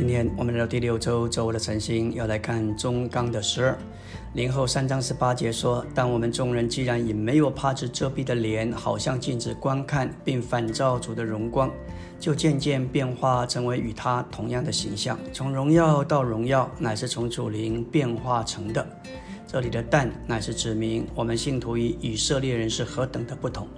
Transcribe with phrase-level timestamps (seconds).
[0.00, 3.78] 今天我们来到第六周周五的晨星，要来看中纲的十二。
[4.32, 11.70] 零后三章十八节说：“当我们众人既然以没有帕子遮蔽的脸，好像镜子观看，并反照主的荣光，
[12.18, 15.18] 就渐渐变化成为与他同样的形象。
[15.34, 18.84] 从荣耀到荣耀，乃是从主灵变化成的。
[19.46, 23.68] 这里的‘但’乃是指明我们信徒与以色列人是何等的不同。”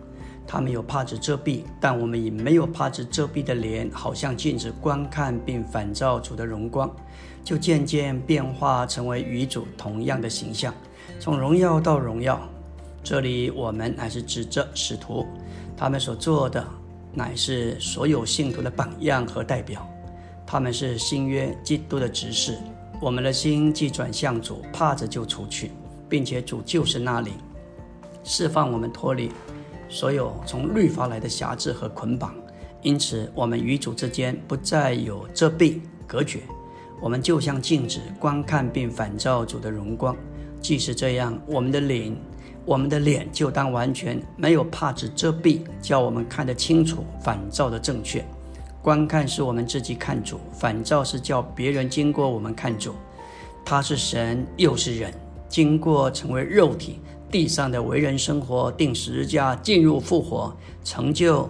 [0.46, 6.94] 他们有帕子遮蔽，但我们以没有帕子遮蔽的脸，好像镜子观看并反照主的荣光，
[7.42, 10.74] 就渐渐变化成为与主同样的形象，
[11.18, 12.40] 从荣耀到荣耀。
[13.02, 15.26] 这里我们乃是指着使徒，
[15.76, 16.64] 他们所做的
[17.12, 19.88] 乃是所有信徒的榜样和代表。
[20.46, 22.58] 他们是新约基督的执事。
[23.00, 25.72] 我们的心既转向主，帕子就除去，
[26.08, 27.32] 并且主就是那里
[28.22, 29.32] 释放我们脱离。
[29.92, 32.34] 所有从律法来的辖制和捆绑，
[32.80, 36.40] 因此我们与主之间不再有遮蔽隔绝。
[36.98, 40.16] 我们就像镜子观看并反照主的荣光。
[40.62, 42.16] 即使这样，我们的脸，
[42.64, 48.24] 我们的脸就当完全没有帕子遮蔽，叫我们看得清楚，反照的正确。
[48.80, 52.94] 观看是我们自己看主，反照是叫别人经过我们看主。
[53.62, 55.12] 他是神，又是人，
[55.50, 56.98] 经过成为肉体。
[57.32, 61.48] 地上的为人生活，定十字架，进入复活，成就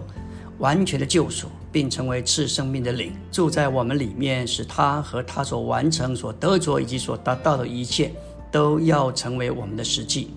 [0.59, 8.13] 完全的救赎，并成为赐生命的灵，住在我们里面，使他和他所完成、所得着以及所达到的一切，
[8.49, 10.29] 都要成为我们的实际，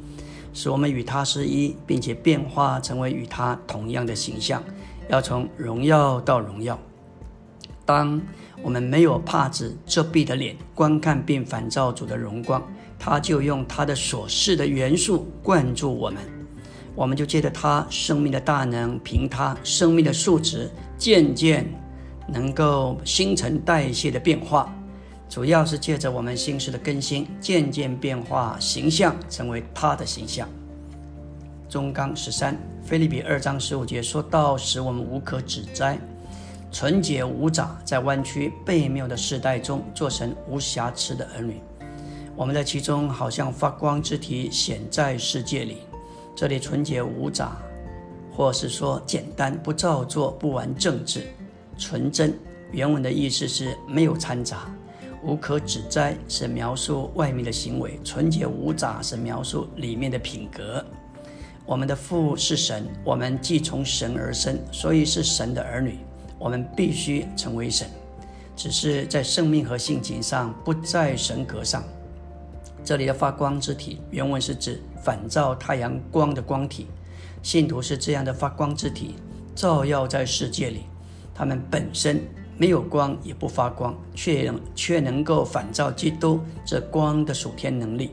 [0.53, 4.61] 使我们与他是一，并且变化成为与他同样的形象，
[5.09, 6.77] 要从荣耀到荣耀。
[7.85, 8.21] 当
[8.63, 12.61] 我们没有帕子遮蔽的脸，观看并反照主的荣光。
[12.99, 16.21] 他就用他的所示的元素灌注我们，
[16.95, 21.67] 我们就借着他生命的大能，凭他生命的数值，渐渐
[22.29, 24.73] 能够新陈代谢的变化。
[25.29, 30.49] 主要是借着我们心识的更新，渐渐变化形象，成为他的形象。
[31.69, 35.99] 中纲十三，菲利比二章十五节说到：使我们无可指摘，
[36.71, 41.61] 纯洁无杂，在弯曲悖谬的世代中，做成无瑕疵的儿女。
[42.37, 45.79] 我们在其中好像发光之体显在世界里。
[46.35, 47.57] 这里纯洁无杂，
[48.31, 51.29] 或是说简单不造作不玩政治，
[51.79, 52.39] 纯真。
[52.73, 54.71] 原文的意思是没有掺杂，
[55.23, 60.85] 无可指摘是描述外面的行为，纯洁无杂是描述里面的品格。
[61.65, 66.01] 我们的父是神，我们既从神而生，所以是神的儿女。
[66.39, 67.89] 我们必须成为神，
[68.55, 71.83] 只是在生命和性情上不在神格上。
[72.87, 76.87] 这里的发光之体，原文是指反照太阳光的光体。
[77.43, 79.17] 信徒是这样的发光之体，
[79.57, 80.83] 照耀在世界里。
[81.35, 82.23] 他们本身
[82.57, 88.13] 没有光，也不发光，却能却能够反照基督这光的属天能力。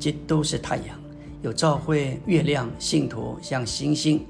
[0.00, 0.98] 基督是太阳，
[1.40, 4.26] 有照会月亮，信徒像星星，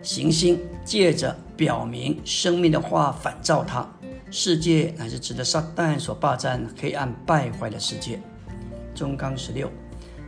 [0.00, 3.86] 行星借着表明生命的话反照它。
[4.30, 8.18] 世界乃是指的撒旦所霸占黑暗败坏的世界。
[8.98, 9.70] 中纲十六，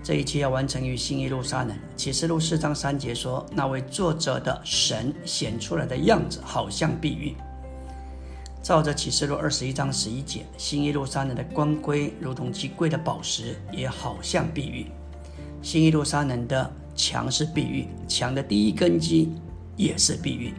[0.00, 1.76] 这一期要完成于新耶路撒冷。
[1.96, 7.34] 启示录四章三节说，那位作者的神显出来的样子，好像碧玉。
[8.62, 14.86] 照着启示录二十一章十一节，新耶路撒冷的光辉如同极贵的宝石，也好像碧玉。
[15.62, 19.32] 新耶路撒冷的墙是碧玉，墙的第一根基
[19.76, 20.54] 也是碧玉。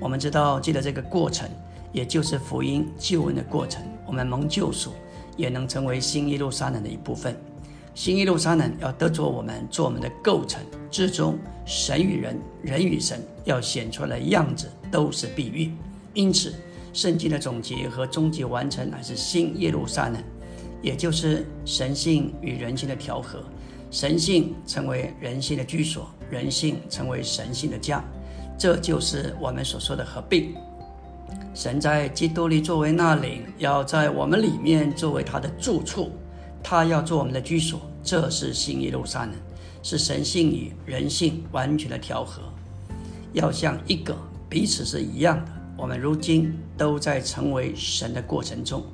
[0.00, 1.46] 我们知道，记得这个过程，
[1.92, 3.82] 也就是福音救恩的过程。
[4.06, 4.92] 我们蒙救赎，
[5.36, 7.36] 也能成为新耶路撒冷的一部分。
[7.94, 15.72] 新耶路撒冷要得着我们做我们的构成之中，神与人、人与神要显出来的样子都是比喻。
[16.14, 16.54] 因此，
[16.92, 20.22] 圣经的总结和终极完成乃是新耶路撒冷，
[20.80, 23.44] 也就是神性与人性的调和，
[23.90, 28.02] 神性成为人性的居所，人性成为神性的家，
[28.58, 30.54] 这就是我们所说的合并。
[31.52, 36.10] 神在基督里作为那领，要在我们里面作为他的住处。
[36.62, 39.34] 他要做我们的居所，这是新耶路撒冷，
[39.82, 42.42] 是神性与人性完全的调和，
[43.32, 44.16] 要像一个
[44.48, 45.52] 彼此是一样的。
[45.76, 48.84] 我们如今都在成为神的过程中，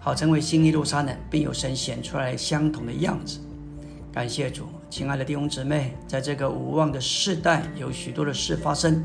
[0.00, 3.38] 好成为新耶路撒冷，并有神显出来相同的样子。
[4.12, 9.04] 感谢主，亲爱的弟兄姊妹，在这个无望的世代，有许多的事发生。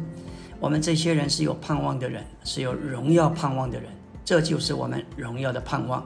[0.59, 3.89] 我们这些人是有盼望的人，是有荣耀盼望的人，
[4.23, 6.05] 这就是我们荣耀的盼望。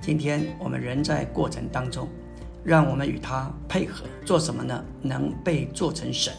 [0.00, 2.08] 今天我们仍在过程当中，
[2.62, 4.84] 让我们与他配合做什么呢？
[5.02, 6.32] 能被做成神，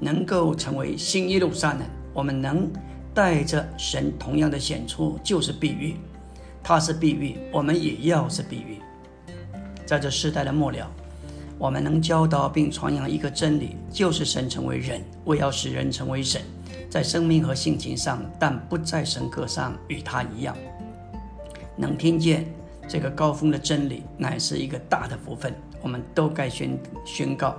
[0.00, 1.82] 能够成为新耶路撒冷。
[2.14, 2.70] 我们能
[3.14, 5.96] 带着神同样的显出，就是比喻。
[6.62, 8.78] 他是碧玉，我们也要是碧玉。
[9.84, 10.90] 在这世代的末了，
[11.58, 16.40] 我们能教导并传扬一个真理，就是神成为人，为要使人成为神，
[16.88, 20.56] 在生命和性情上，但不在神格上与他一样。
[21.76, 22.46] 能听见
[22.88, 25.54] 这个高峰的真理，乃是一个大的福分。
[25.80, 27.56] 我们都该宣宣告，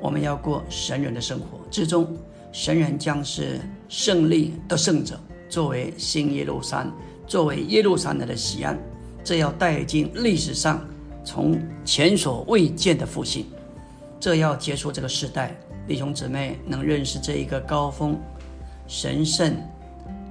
[0.00, 2.06] 我们要过神人的生活之中，
[2.52, 5.18] 神人将是胜利的胜者。
[5.48, 6.92] 作为新耶路撒冷，
[7.26, 8.76] 作为耶路撒冷的喜安，
[9.22, 10.84] 这要带进历史上
[11.24, 13.46] 从前所未见的复兴，
[14.18, 15.56] 这要结束这个时代。
[15.86, 18.18] 弟兄姊妹能认识这一个高峰、
[18.88, 19.54] 神圣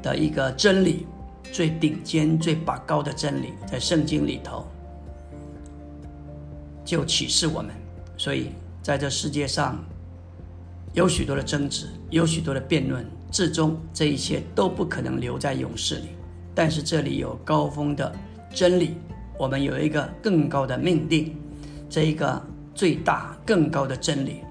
[0.02, 1.08] 的一个真理，
[1.54, 4.66] 最顶尖、最拔高的真理，在圣经里头
[6.84, 7.72] 就启示我们。
[8.18, 8.48] 所以
[8.82, 9.78] 在这世界上
[10.94, 13.06] 有许多的争执，有许多的辩论。
[13.30, 16.10] 至终，这一切都不可能留在勇士里。
[16.56, 18.12] 但是这里有高峰的
[18.52, 18.96] 真理，
[19.38, 21.36] 我们有一个更高的命定。
[21.88, 22.42] 这一个
[22.74, 24.42] 最大、更高的真理，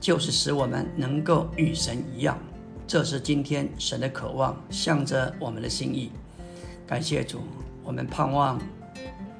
[0.00, 2.38] 就是使我们能够与神一样。
[2.86, 6.10] 这是今天神的渴望，向着我们的心意。
[6.88, 7.40] 感谢主，
[7.84, 8.58] 我们盼望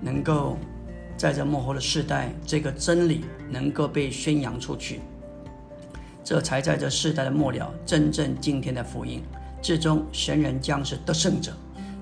[0.02, 0.58] 能够
[1.16, 5.00] 在这幕后的世代，这个真理能够被宣扬出去。
[6.22, 9.22] 这才在这世代的末了，真正今天的福音，
[9.62, 11.54] 至终神人将是得胜者。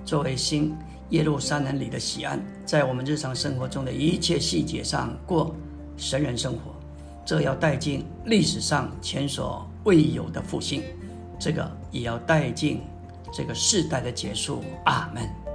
[0.04, 0.76] 作为新
[1.10, 5.54] 耶路撒冷里的喜安，在我们日常生活中的一切细节上过
[5.96, 6.74] 神人生活，
[7.24, 10.82] 这要带进历史上前所未有的复兴，
[11.38, 12.80] 这个也要带进
[13.32, 14.62] 这个世代的结束。
[14.84, 15.45] 阿门。